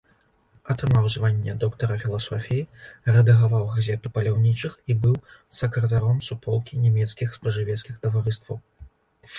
[0.73, 2.63] Атрымаў званне доктара філасофіі,
[3.17, 5.15] рэдагаваў газету паляўнічых і быў
[5.59, 8.57] сакратаром суполкі нямецкіх спажывецкіх таварыстваў.